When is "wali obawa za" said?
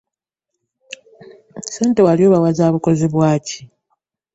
2.07-2.67